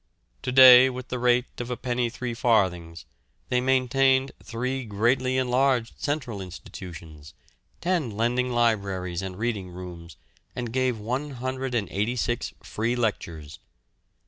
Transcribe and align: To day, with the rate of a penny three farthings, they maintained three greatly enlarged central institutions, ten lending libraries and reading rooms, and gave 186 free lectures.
To 0.41 0.51
day, 0.51 0.89
with 0.89 1.09
the 1.09 1.19
rate 1.19 1.45
of 1.61 1.69
a 1.69 1.77
penny 1.77 2.09
three 2.09 2.33
farthings, 2.33 3.05
they 3.49 3.61
maintained 3.61 4.31
three 4.41 4.83
greatly 4.83 5.37
enlarged 5.37 6.01
central 6.01 6.41
institutions, 6.41 7.35
ten 7.81 8.09
lending 8.09 8.49
libraries 8.51 9.21
and 9.21 9.37
reading 9.37 9.69
rooms, 9.69 10.17
and 10.55 10.73
gave 10.73 10.97
186 10.97 12.51
free 12.63 12.95
lectures. 12.95 13.59